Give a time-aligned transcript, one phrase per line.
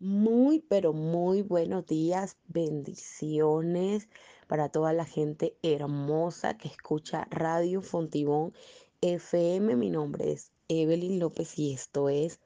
[0.00, 4.08] Muy, pero muy buenos días, bendiciones
[4.46, 8.52] para toda la gente hermosa que escucha Radio Fontibón
[9.00, 9.74] FM.
[9.74, 12.38] Mi nombre es Evelyn López y esto es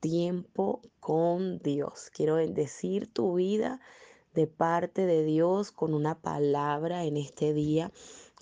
[0.00, 2.10] Tiempo con Dios.
[2.12, 3.80] Quiero bendecir tu vida
[4.34, 7.90] de parte de Dios con una palabra en este día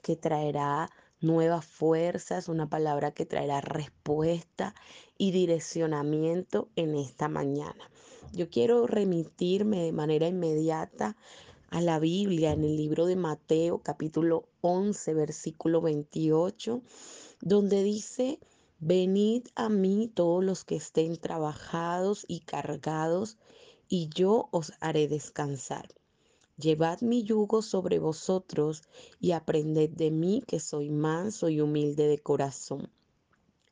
[0.03, 0.91] que traerá
[1.21, 4.75] nuevas fuerzas, una palabra que traerá respuesta
[5.17, 7.89] y direccionamiento en esta mañana.
[8.33, 11.17] Yo quiero remitirme de manera inmediata
[11.71, 16.83] a la Biblia en el libro de Mateo capítulo 11 versículo 28,
[17.41, 18.39] donde dice,
[18.81, 23.39] venid a mí todos los que estén trabajados y cargados,
[23.89, 25.89] y yo os haré descansar.
[26.59, 28.83] Llevad mi yugo sobre vosotros
[29.21, 32.91] y aprended de mí que soy manso y humilde de corazón,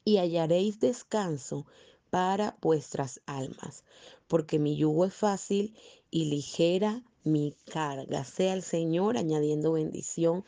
[0.04, 1.66] y hallaréis descanso
[2.10, 3.84] para vuestras almas,
[4.28, 5.76] porque mi yugo es fácil
[6.10, 8.24] y ligera mi carga.
[8.24, 10.44] Sea el Señor añadiendo bendición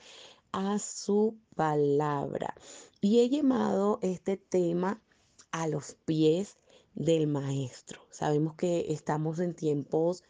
[0.52, 2.54] a su palabra.
[3.00, 5.02] Y he llamado este tema
[5.50, 6.58] a los pies
[6.94, 8.00] del maestro.
[8.10, 10.24] Sabemos que estamos en tiempos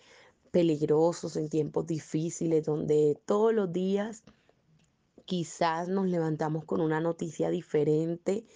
[0.51, 4.23] peligrosos, en tiempos difíciles, donde todos los días
[5.25, 8.47] quizás nos levantamos con una noticia diferente,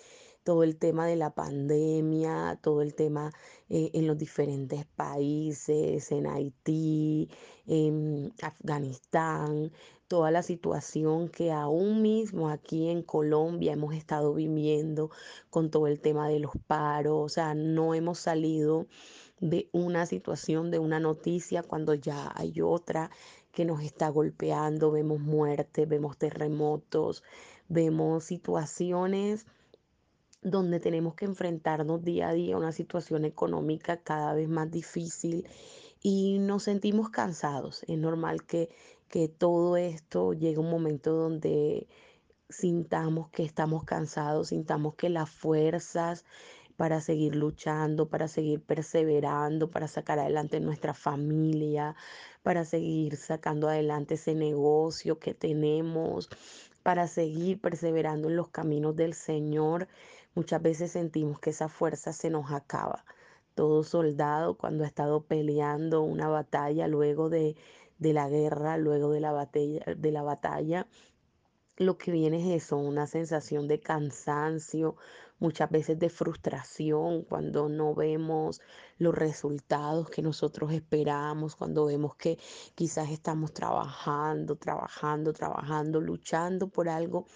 [0.44, 3.32] todo el tema de la pandemia, todo el tema
[3.68, 7.28] eh, en los diferentes países, en Haití,
[7.66, 9.72] en Afganistán,
[10.08, 15.10] toda la situación que aún mismo aquí en Colombia hemos estado viviendo
[15.48, 18.86] con todo el tema de los paros, o sea, no hemos salido
[19.40, 23.10] de una situación, de una noticia, cuando ya hay otra
[23.52, 27.22] que nos está golpeando, vemos muerte, vemos terremotos,
[27.68, 29.46] vemos situaciones
[30.42, 35.46] donde tenemos que enfrentarnos día a día a una situación económica cada vez más difícil
[36.02, 37.84] y nos sentimos cansados.
[37.88, 38.68] Es normal que,
[39.08, 41.86] que todo esto llegue un momento donde
[42.48, 46.24] sintamos que estamos cansados, sintamos que las fuerzas
[46.76, 51.94] para seguir luchando, para seguir perseverando, para sacar adelante nuestra familia,
[52.42, 56.28] para seguir sacando adelante ese negocio que tenemos,
[56.82, 59.88] para seguir perseverando en los caminos del Señor.
[60.34, 63.04] Muchas veces sentimos que esa fuerza se nos acaba.
[63.54, 67.56] Todo soldado cuando ha estado peleando una batalla luego de,
[67.98, 70.86] de la guerra, luego de la batalla, de la batalla
[71.78, 74.96] lo que viene es eso, una sensación de cansancio,
[75.38, 78.60] muchas veces de frustración cuando no vemos
[78.98, 82.38] los resultados que nosotros esperamos, cuando vemos que
[82.74, 87.26] quizás estamos trabajando, trabajando, trabajando, luchando por algo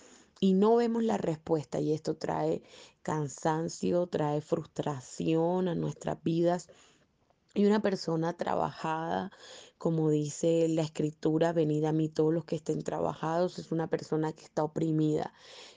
[0.40, 2.62] y no vemos la respuesta y esto trae
[3.02, 6.68] cansancio, trae frustración a nuestras vidas.
[7.54, 9.32] Y una persona trabajada,
[9.78, 14.32] como dice la escritura, venid a mí todos los que estén trabajados, es una persona
[14.34, 15.32] que está oprimida,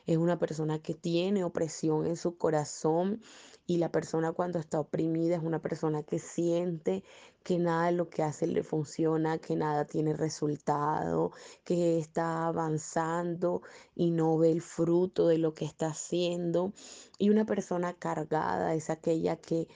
[0.05, 3.21] es una persona que tiene opresión en su corazón
[3.69, 7.03] y la persona cuando está oprimida es una persona que siente
[7.43, 11.31] que nada de lo que hace le funciona, que nada tiene resultado,
[11.63, 13.61] que está avanzando
[13.93, 16.73] y no ve el fruto de lo que está haciendo.
[17.19, 19.67] Y una persona cargada es aquella que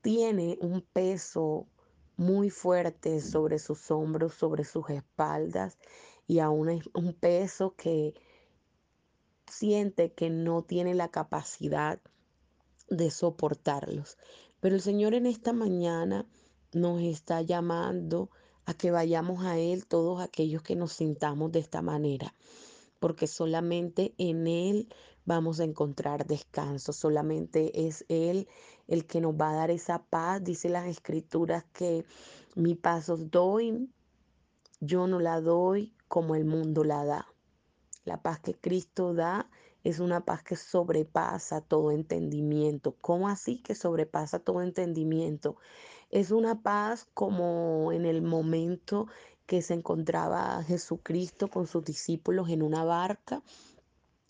[0.00, 1.66] tiene un peso
[2.16, 5.76] muy fuerte sobre sus hombros, sobre sus espaldas
[6.26, 8.14] y aún es un peso que
[9.50, 12.00] siente que no tiene la capacidad
[12.96, 14.18] de soportarlos.
[14.60, 16.26] Pero el Señor en esta mañana
[16.72, 18.30] nos está llamando
[18.64, 22.34] a que vayamos a Él todos aquellos que nos sintamos de esta manera
[23.02, 24.88] porque solamente en Él
[25.24, 28.46] vamos a encontrar descanso, solamente es Él
[28.86, 30.42] el que nos va a dar esa paz.
[30.44, 32.04] Dice las escrituras que
[32.54, 33.90] mi paz doy,
[34.78, 37.26] yo no la doy como el mundo la da.
[38.04, 39.50] La paz que Cristo da
[39.84, 42.96] es una paz que sobrepasa todo entendimiento.
[43.00, 45.56] ¿Cómo así que sobrepasa todo entendimiento?
[46.10, 49.08] Es una paz como en el momento
[49.46, 53.42] que se encontraba Jesucristo con sus discípulos en una barca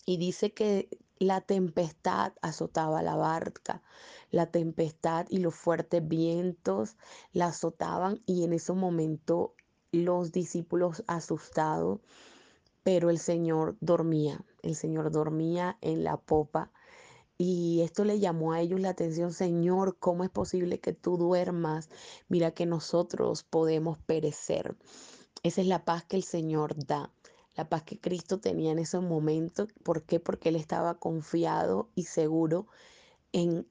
[0.05, 0.89] y dice que
[1.19, 3.81] la tempestad azotaba la barca,
[4.31, 6.97] la tempestad y los fuertes vientos
[7.31, 9.55] la azotaban y en ese momento
[9.91, 11.99] los discípulos asustados,
[12.83, 16.71] pero el Señor dormía, el Señor dormía en la popa
[17.37, 21.89] y esto le llamó a ellos la atención, Señor, ¿cómo es posible que tú duermas?
[22.29, 24.75] Mira que nosotros podemos perecer.
[25.41, 27.11] Esa es la paz que el Señor da,
[27.55, 29.67] la paz que Cristo tenía en ese momento.
[29.83, 30.19] ¿Por qué?
[30.19, 32.67] Porque Él estaba confiado y seguro
[33.31, 33.67] en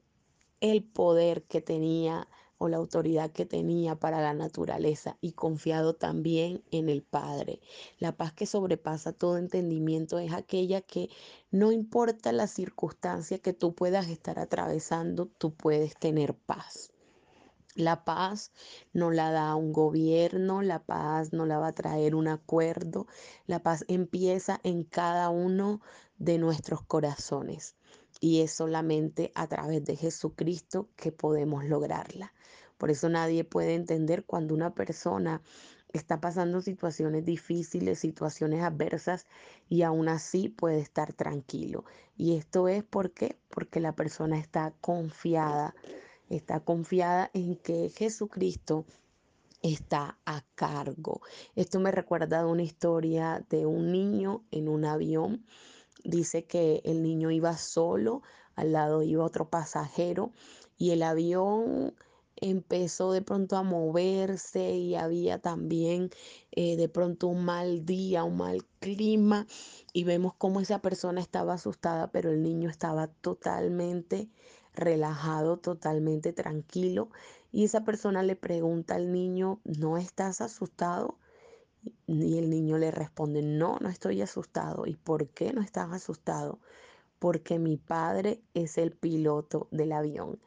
[0.61, 2.29] el poder que tenía
[2.63, 7.61] o la autoridad que tenía para la naturaleza y confiado también en el Padre.
[7.99, 11.11] La paz que sobrepasa todo entendimiento es aquella que
[11.51, 16.93] no importa la circunstancia que tú puedas estar atravesando, tú puedes tener paz.
[17.75, 18.53] La paz
[18.93, 23.09] no la da un gobierno, la paz no la va a traer un acuerdo,
[23.47, 25.81] la paz empieza en cada uno
[26.17, 27.75] de nuestros corazones
[28.23, 32.33] y es solamente a través de Jesucristo que podemos lograrla.
[32.79, 35.43] Por eso nadie puede entender cuando una persona
[35.93, 39.27] está pasando situaciones difíciles, situaciones adversas
[39.69, 41.85] y aún así puede estar tranquilo.
[42.17, 43.37] Y esto es porque
[43.81, 45.75] la persona está confiada
[46.37, 48.87] está confiada en que Jesucristo
[49.63, 51.21] está a cargo.
[51.55, 55.45] Esto me recuerda a una historia de un niño en un avión.
[56.05, 58.23] Dice que el niño iba solo,
[58.55, 60.33] al lado iba otro pasajero
[60.77, 61.95] y el avión
[62.37, 66.11] empezó de pronto a moverse y había también
[66.51, 69.47] eh, de pronto un mal día, un mal clima
[69.93, 74.29] y vemos cómo esa persona estaba asustada, pero el niño estaba totalmente
[74.75, 77.11] relajado, totalmente tranquilo.
[77.53, 81.19] Y esa persona le pregunta al niño, ¿no estás asustado?
[82.07, 84.87] Y el niño le responde, no, no estoy asustado.
[84.87, 86.59] ¿Y por qué no estás asustado?
[87.19, 90.39] Porque mi padre es el piloto del avión.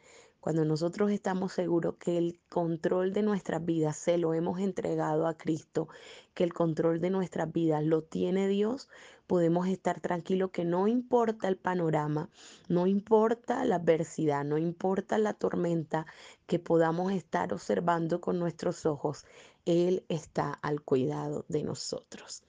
[0.46, 5.36] Cuando nosotros estamos seguros que el control de nuestras vidas se lo hemos entregado a
[5.36, 5.88] Cristo,
[6.36, 8.88] que el control de nuestras vidas lo tiene Dios,
[9.26, 12.30] podemos estar tranquilos que no importa el panorama,
[12.70, 16.06] no importa la adversidad, no importa la tormenta
[16.46, 19.26] que podamos estar observando con nuestros ojos,
[19.66, 22.44] Él está al cuidado de nosotros.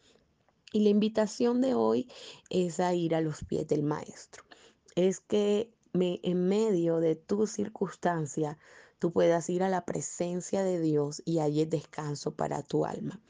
[0.72, 2.08] Y la invitación de hoy
[2.50, 4.44] es a ir a los pies del Maestro.
[4.94, 8.58] Es que en medio de tu circunstancia,
[8.98, 13.20] tú puedas ir a la presencia de Dios y allí descanso para tu alma.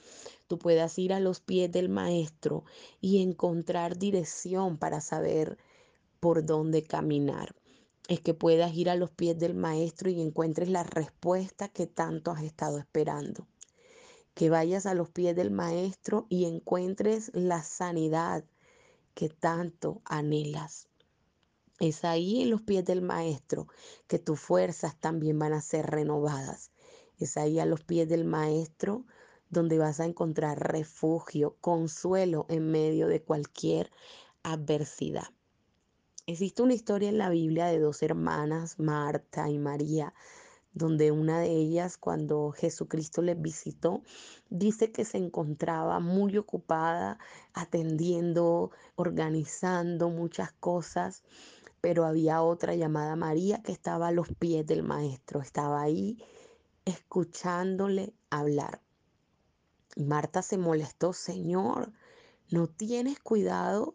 [0.48, 2.64] Tú puedas ir a los pies del Maestro
[3.00, 5.58] y encontrar dirección para saber
[6.18, 7.54] por dónde caminar.
[8.08, 12.30] Es que puedas ir a los pies del Maestro y encuentres la respuesta que tanto
[12.30, 13.46] has estado esperando.
[14.36, 18.44] Que vayas a los pies del Maestro y encuentres la sanidad
[19.14, 20.90] que tanto anhelas.
[21.80, 23.66] Es ahí en los pies del Maestro
[24.06, 26.70] que tus fuerzas también van a ser renovadas.
[27.18, 29.06] Es ahí a los pies del Maestro
[29.48, 33.90] donde vas a encontrar refugio, consuelo en medio de cualquier
[34.42, 35.30] adversidad.
[36.26, 40.12] Existe una historia en la Biblia de dos hermanas, Marta y María,
[40.76, 44.02] donde una de ellas, cuando Jesucristo les visitó,
[44.50, 47.18] dice que se encontraba muy ocupada
[47.54, 51.24] atendiendo, organizando muchas cosas
[51.80, 56.18] pero había otra llamada María que estaba a los pies del maestro, estaba ahí
[56.84, 58.80] escuchándole hablar.
[59.96, 61.92] Marta se molestó, Señor,
[62.50, 63.94] ¿no tienes cuidado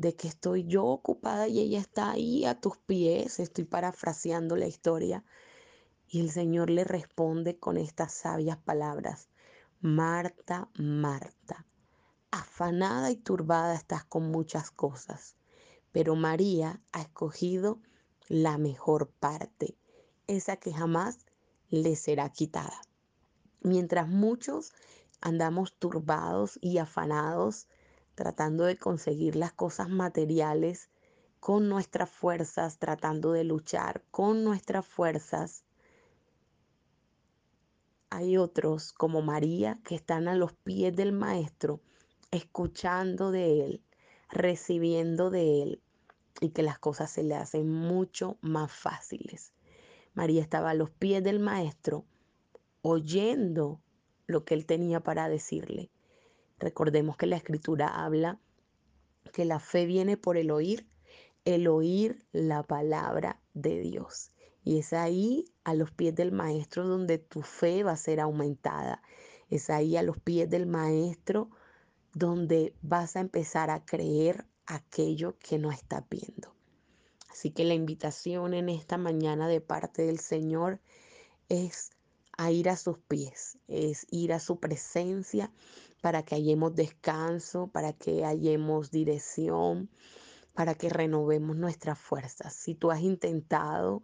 [0.00, 3.40] de que estoy yo ocupada y ella está ahí a tus pies?
[3.40, 5.24] Estoy parafraseando la historia.
[6.08, 9.28] Y el Señor le responde con estas sabias palabras,
[9.80, 11.66] Marta, Marta,
[12.30, 15.36] afanada y turbada estás con muchas cosas
[15.92, 17.80] pero María ha escogido
[18.28, 19.76] la mejor parte,
[20.26, 21.18] esa que jamás
[21.68, 22.80] le será quitada.
[23.62, 24.72] Mientras muchos
[25.20, 27.66] andamos turbados y afanados
[28.20, 30.90] tratando de conseguir las cosas materiales
[31.40, 35.64] con nuestras fuerzas, tratando de luchar con nuestras fuerzas,
[38.10, 41.80] hay otros como María que están a los pies del Maestro,
[42.30, 43.82] escuchando de Él,
[44.28, 45.82] recibiendo de Él
[46.42, 49.54] y que las cosas se le hacen mucho más fáciles.
[50.12, 52.04] María estaba a los pies del maestro
[52.82, 53.80] oyendo
[54.26, 55.90] lo que él tenía para decirle.
[56.60, 58.38] Recordemos que la escritura habla
[59.32, 60.86] que la fe viene por el oír,
[61.44, 64.30] el oír la palabra de Dios.
[64.62, 69.02] Y es ahí a los pies del maestro donde tu fe va a ser aumentada.
[69.48, 71.50] Es ahí a los pies del maestro
[72.12, 76.54] donde vas a empezar a creer aquello que no estás viendo.
[77.30, 80.80] Así que la invitación en esta mañana de parte del Señor
[81.48, 81.90] es
[82.36, 85.50] a ir a sus pies, es ir a su presencia
[86.00, 89.90] para que hallemos descanso, para que hallemos dirección,
[90.54, 92.54] para que renovemos nuestras fuerzas.
[92.54, 94.02] Si tú has intentado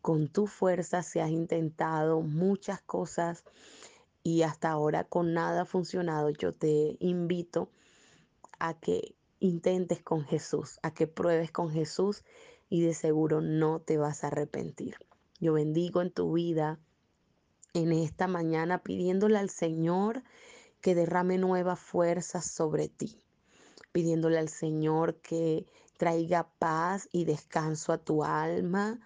[0.00, 3.44] con tu fuerza, si has intentado muchas cosas
[4.22, 7.70] y hasta ahora con nada ha funcionado, yo te invito
[8.58, 12.24] a que intentes con Jesús, a que pruebes con Jesús
[12.68, 14.96] y de seguro no te vas a arrepentir.
[15.40, 16.80] Yo bendigo en tu vida
[17.74, 20.22] en esta mañana pidiéndole al Señor
[20.80, 23.22] que derrame nuevas fuerzas sobre ti,
[23.92, 29.00] pidiéndole al Señor que traiga paz y descanso a tu alma,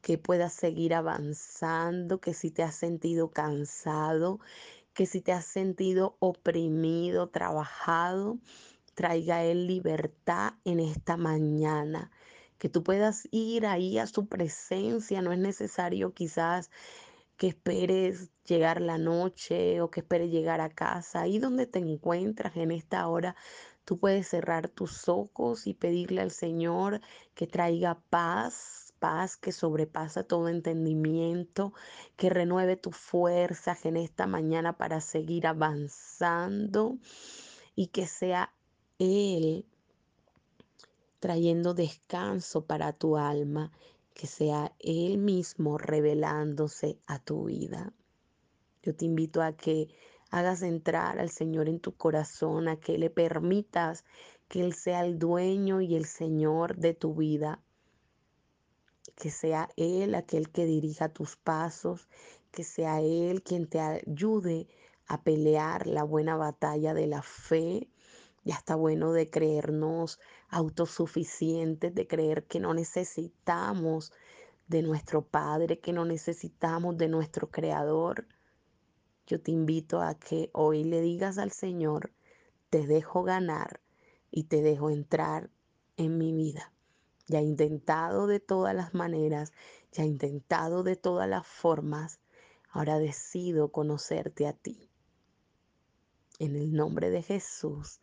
[0.00, 4.38] que puedas seguir avanzando, que si te has sentido cansado,
[4.94, 8.38] que si te has sentido oprimido, trabajado,
[8.94, 12.10] traiga Él libertad en esta mañana.
[12.58, 16.70] Que tú puedas ir ahí a su presencia, no es necesario quizás
[17.36, 21.22] que esperes llegar la noche o que esperes llegar a casa.
[21.22, 23.36] Ahí donde te encuentras en esta hora,
[23.84, 27.00] tú puedes cerrar tus ojos y pedirle al Señor
[27.34, 31.72] que traiga paz, paz que sobrepasa todo entendimiento,
[32.16, 36.98] que renueve tus fuerzas en esta mañana para seguir avanzando
[37.74, 38.52] y que sea
[38.98, 39.66] Él
[41.20, 43.72] trayendo descanso para tu alma
[44.16, 47.92] que sea Él mismo revelándose a tu vida.
[48.82, 49.88] Yo te invito a que
[50.30, 54.06] hagas entrar al Señor en tu corazón, a que le permitas
[54.48, 57.62] que Él sea el dueño y el Señor de tu vida.
[59.16, 62.08] Que sea Él aquel que dirija tus pasos,
[62.50, 64.66] que sea Él quien te ayude
[65.08, 67.90] a pelear la buena batalla de la fe.
[68.44, 74.12] Ya está bueno de creernos autosuficientes, de creer que no necesitamos
[74.68, 78.26] de nuestro Padre, que no necesitamos de nuestro Creador.
[79.26, 82.12] Yo te invito a que hoy le digas al Señor,
[82.70, 83.80] te dejo ganar
[84.30, 85.50] y te dejo entrar
[85.96, 86.72] en mi vida.
[87.28, 89.52] Ya intentado de todas las maneras,
[89.92, 92.20] ya intentado de todas las formas,
[92.70, 94.88] ahora decido conocerte a ti.
[96.38, 98.00] En el nombre de Jesús,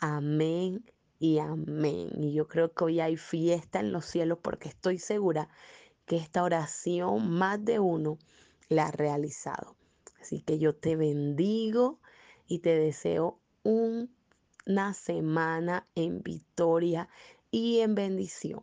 [0.00, 0.84] amén
[1.18, 2.10] y amén.
[2.18, 5.48] Y yo creo que hoy hay fiesta en los cielos porque estoy segura
[6.06, 8.18] que esta oración más de uno
[8.68, 9.76] la ha realizado.
[10.20, 12.00] Así que yo te bendigo
[12.46, 17.08] y te deseo una semana en victoria
[17.50, 18.62] y en bendición.